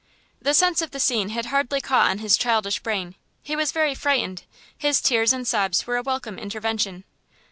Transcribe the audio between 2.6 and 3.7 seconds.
brain; he